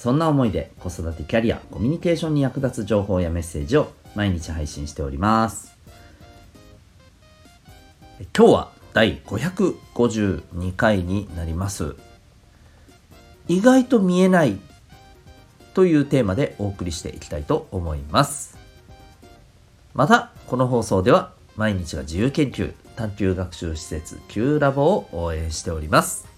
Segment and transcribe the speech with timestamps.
[0.00, 5.76] そんな思いで子育てキャリア、コミュニケーションに役立つ情報やメッセージを毎日配信しております。
[8.34, 11.96] 今日は第552回になります。
[13.46, 14.58] 意外と見えない
[15.74, 18.56] というテーマでお送りしていきたいと思います。
[19.92, 26.29] また、この放送では毎日が自由研究、探究学習施設 Q ラボを応援しております。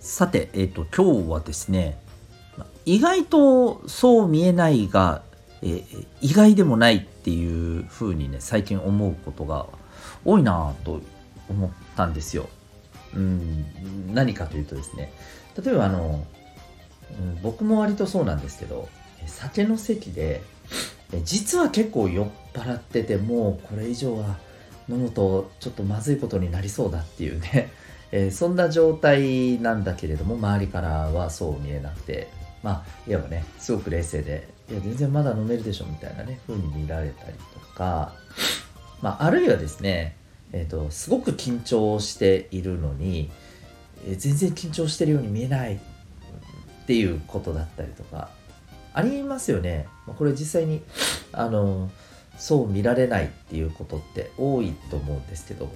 [0.00, 1.98] さて、えっ、と、今日はですね、
[2.86, 5.22] 意外とそう見えないが、
[5.62, 9.66] えー意外でもないっていうふうにね、最近思うことが
[10.24, 11.02] 多いなぁと
[11.48, 12.48] 思ったんですよ。
[13.14, 15.12] うん、何かというとですね、
[15.62, 16.26] 例えばあの、
[17.10, 18.88] うん僕も割とそうなんですけど、
[19.26, 20.42] 酒の席で、
[21.24, 24.38] 実は結構酔っ払ってて、もうこれ以上は
[24.88, 27.70] 飲むとちょっとまずいことになりそうだっていうね、
[28.12, 32.28] えーそんな状態なんだけれども周りからはそう見えなくて
[32.62, 38.14] まあいわばねすごく冷静でいや全然まだ飲めるでしょみたいなね風に見られたりとか、
[39.02, 40.16] まあ、あるいはですね、
[40.52, 43.30] えー、とすごく緊張しているのに、
[44.06, 45.78] えー全然緊張してるように見えないっ
[46.86, 48.30] ていうことだったりとか
[48.94, 49.86] ありますよね。
[50.18, 50.82] これ実際に
[51.32, 51.90] あの
[52.36, 55.70] そう見られないっていうことって多いと思うんですけど、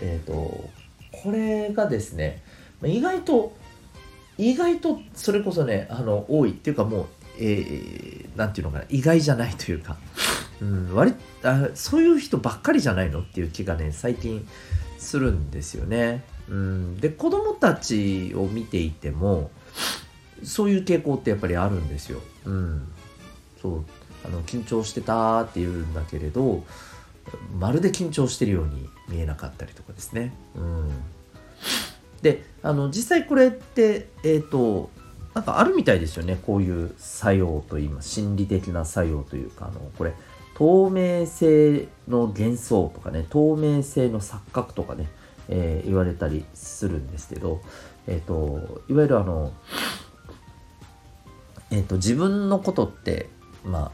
[0.00, 0.68] えっ、と
[1.12, 2.42] これがですね
[2.84, 3.56] 意外と
[4.36, 7.06] 意外とそれこそねあの多いっていうかもう、
[7.38, 9.96] えーなんていうのかな意外じゃないというか、
[10.62, 14.46] うん、割あそういう人ばっかりじゃないのっていう気がね最近
[14.96, 16.24] するんですよね。
[16.48, 19.50] うん、で子供たちを見ていても
[20.44, 22.20] そういう傾向ってやっぱりあるんですよ。
[22.44, 22.88] うん、
[23.60, 23.84] そう
[24.24, 26.64] あの緊張してたって言うんだけれど
[27.58, 30.34] まるで緊張してるように見えなかったりとかですね。
[30.54, 30.90] うん、
[32.22, 34.90] であの実際これってえっ、と
[35.34, 40.12] なんかあるみたいですよねこういう作用といいます心理的な作用というかあのこれ
[40.54, 45.06] 透明性の幻想とかね透明性の錯覚とかね、
[45.48, 47.60] えー言われたりするんですけど、
[48.08, 49.52] えっといわゆるあの、
[51.70, 53.28] えっと自分のことって
[53.64, 53.90] まあ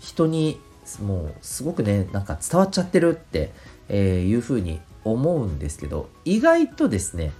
[0.00, 0.60] 人に
[1.00, 3.52] もうすごくねなんか伝わっちゃってるって、
[3.88, 7.32] えいうふうに思うんですけど意外とですね、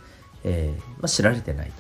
[0.45, 1.73] えーまあ、知られてないと、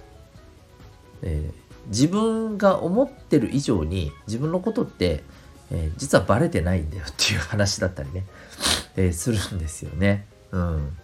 [1.22, 5.22] えー自分が思ってる以上に自分のことって、
[5.70, 8.24] えー実はバレてないんだよっていう話だったりね、
[8.96, 10.26] えするんですよね。
[10.52, 10.96] うん、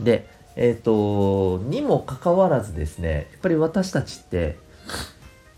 [0.00, 0.26] で
[0.56, 4.58] えっ、とにもかかわらずですねやっぱり私たちって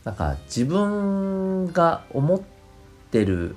[0.05, 2.41] なんか自分が思っ
[3.11, 3.57] てる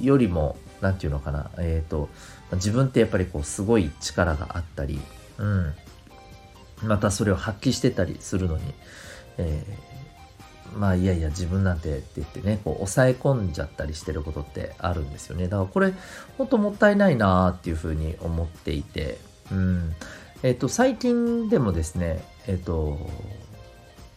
[0.00, 1.50] よりも何て言うのかな。
[1.58, 2.08] えっ、と
[2.52, 5.00] 自分ってやっぱりこうすごい力があったり、
[5.38, 5.74] うん、
[6.82, 8.74] またそれを発揮してたりするのに、
[9.38, 9.88] えー
[10.74, 15.44] まあいやいや自分なんてって言ってねこう抑え込んじゃったりしてることってあるんですよね。
[15.48, 15.92] だからこれ
[16.36, 19.18] 本当もったいないなーっていうふうに思っていて
[19.50, 19.94] うん。
[20.42, 22.98] えっ、と最近でもですねえっ、と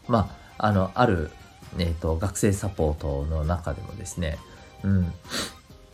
[0.07, 1.31] まああのある、
[1.79, 4.37] えー、と学生サポートの中でもですね
[4.83, 5.13] うん。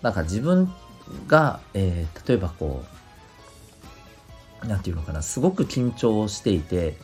[0.01, 0.71] なんか自分
[1.27, 2.83] が、えー例えばこ
[4.63, 6.97] うなんていうのかなすごく緊張していて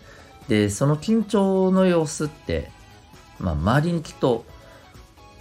[0.48, 2.72] でその緊張の様子って、
[3.40, 4.44] まあ、周りにきっと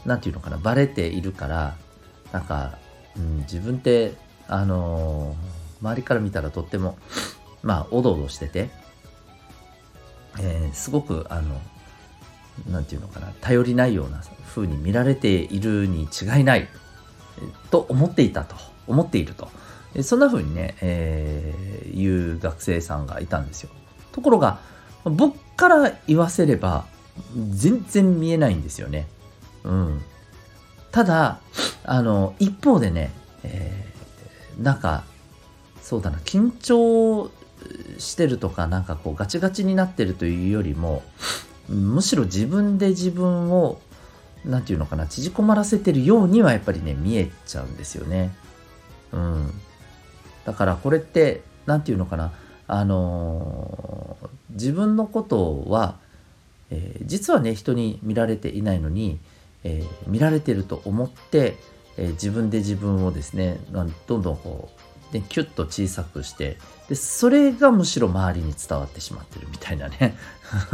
[0.04, 1.76] なんていうのかなバレているから
[2.30, 2.78] なんか、
[3.16, 4.14] うん、自分って
[4.46, 6.96] あのー周りから見たらとっても
[7.64, 8.70] まあおどおどしてて、
[10.38, 11.60] えーすごくあの
[12.70, 13.32] なんていうのかな。
[13.40, 14.22] 頼りないような
[14.54, 16.68] 風に見られているに違いない。
[17.70, 18.56] と思っていたと。
[18.86, 19.48] 思っていると。
[20.02, 23.70] そんな風にね、えー言う学生さんがいたんですよ。
[24.12, 24.60] ところが
[25.04, 26.86] 僕から言わせれば
[27.50, 29.06] 全然見えないんですよね。
[29.64, 30.02] うん。
[30.90, 31.40] ただ
[31.84, 33.12] あの一方でね、
[33.42, 35.04] えーなんか
[35.80, 37.30] そうだな緊張
[37.98, 41.02] してるとかなんかこうガチガチになってるというよりも
[41.68, 43.80] むしろ自分で自分を
[44.44, 48.34] なんていうのかな縮こまらせてるようにはやっぱりね見えちゃうんですよね。
[49.12, 49.50] うん、
[50.44, 52.32] だからこれってなんていうのかな
[52.66, 55.96] あのー自分のことは、
[56.70, 59.18] えー、実はね人に見られていないのに、
[59.64, 61.56] えー、見られてると思って、
[61.98, 64.80] え自分で自分をですねどんどんこう
[65.12, 66.56] でキュッと小さくして
[66.88, 70.16] でそれがむしろ周りに伝わってしまってるみたいなね。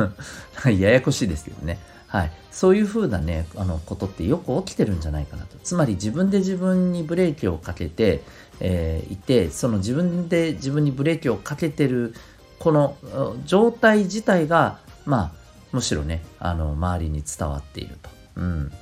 [0.64, 1.78] ややこしいですけどね。
[2.06, 5.58] はい、そういうふうなねあのことってよく起きてるんじゃないかなと。
[5.62, 8.22] つまり自分で自分にブレーキをかけて、
[8.60, 12.14] えー、いてその自分で自分にブレーキをかけてる
[12.58, 12.96] この
[13.44, 15.32] 状態自体がまあ
[15.72, 18.72] むしろねあの周りに伝わっていると、うん。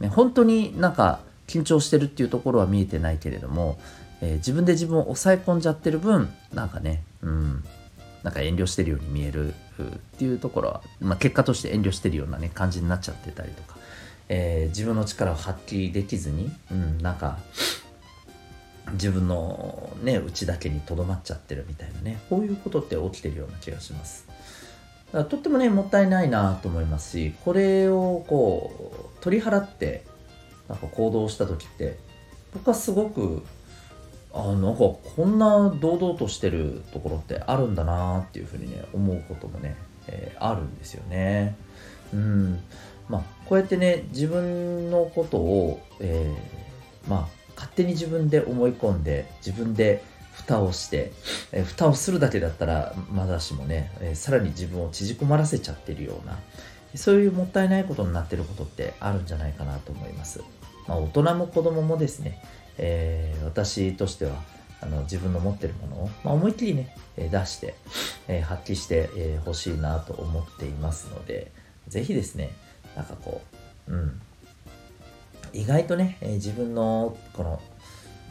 [0.00, 3.78] ね、本当になんか緊張してるっていうところは見えてないけれども、
[4.22, 7.64] えー、自分で自分を抑え込んじゃってる分なんかね、うん、
[8.22, 9.54] なんか遠慮してるように見えるっ
[10.16, 13.76] ていうところは、まあ、結果として遠慮してるようなね感じになっちゃってたりとか、
[14.28, 17.38] えー、自分の力を発揮できずに、うん、なんか
[18.92, 24.28] 自分のね内だけにとどまっちゃってるみたいなねこういうことって起きてるような気がします。
[25.12, 30.04] とってもねもったいないなと思いますしこれをこう取り払って
[30.70, 31.98] なんか行動した時って
[32.54, 33.42] 僕はすごく
[34.34, 39.76] あなんかこんな堂々としてるところってあるんだなっていうふうにね思うこともね、
[40.06, 41.56] えー、あるんですよね。
[42.14, 42.60] うん
[43.08, 50.02] まあ、こうやってね自分のことを、えー、まあ、勝手に自分で思い込んで自分で
[50.32, 51.12] 蓋をして、
[51.52, 56.38] えー、蓋をするだけだったらまだしもね、えー、さらに自分を縮こまらせちゃってるような
[56.94, 60.42] そういうもったいないことになってることってあるんじゃないかなと思います。
[60.86, 62.42] まあ、大人も子供もですね、
[62.78, 64.42] えー、私としては
[64.80, 67.74] あの自分の持ってるものを、まあ、思いっきりね、え出して、
[68.26, 71.52] えー、発揮してほ、えー、しいなと思っていますので、
[71.88, 72.50] ぜひですね、
[72.96, 73.42] なんかこ
[73.88, 74.20] う、うん、
[75.52, 77.60] 意外とね、え、自分のこの、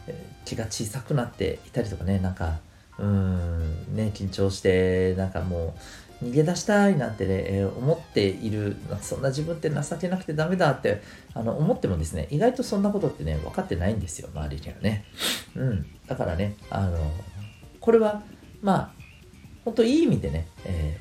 [0.07, 2.59] え気が小さくなっていたりとかね、なんか、
[2.97, 5.73] うん、ね、緊張して、なんかもう、
[6.23, 11.01] 逃げ出したいなんてね、えー、思っているそんな自分って情けなくてダメだって
[11.33, 15.05] あの思ってもですね意外とそんなことってね分かってないんですよ周りにはね。
[15.55, 15.85] うん。
[16.07, 16.97] だからねあの
[17.79, 18.21] これは
[18.61, 18.91] まあ
[19.65, 20.97] 本当いい意味でね、え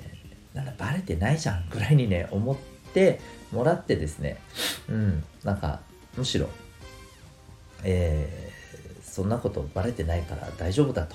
[0.54, 2.56] ー、なんかバレてないじゃんぐらいにね思っ
[2.92, 3.20] て
[3.52, 4.38] もらってですね
[4.88, 5.24] うん。
[5.44, 5.80] なんか
[6.16, 6.48] むしろ
[7.82, 8.49] えー、
[9.20, 11.14] そんなことバレてないから大丈夫だと。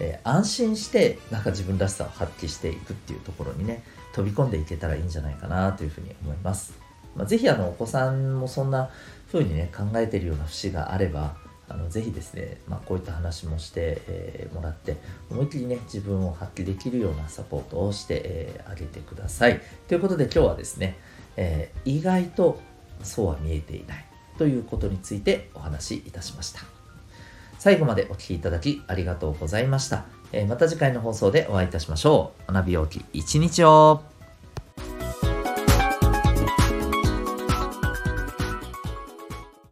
[0.00, 6.74] えー、安心してなんか自分らしさを発揮していくっていうところにね飛び込んでいけたらいいんじゃないかなというふうに思います、
[7.14, 8.90] まあ、ぜひあのお子さんもそんな
[9.30, 11.36] 風にね考えてるような節があれば
[11.68, 14.96] あのぜひですね、まあ、こういった話もして、えー、もらって
[15.30, 19.60] 思いっきりね自分を発揮できるようなサポートをしてあ、えー、げてください。
[19.86, 20.98] ということで今日はですね、
[21.36, 22.60] えー、意外と
[23.04, 24.04] そうは見えていない
[24.38, 26.83] ということについてお話しいたしました。
[27.58, 30.04] 最後までお聴きいただきありがとうございました。
[30.32, 32.52] えー、また次回の放送でお会いいたしましょう。
[32.52, 34.02] 学びようき一日を